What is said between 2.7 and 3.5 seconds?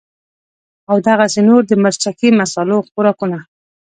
خوراکونه